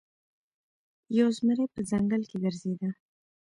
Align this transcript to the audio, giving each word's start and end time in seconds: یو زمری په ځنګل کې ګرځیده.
یو 1.17 1.27
زمری 1.37 1.65
په 1.73 1.81
ځنګل 1.89 2.21
کې 2.29 2.37
ګرځیده. 2.43 2.89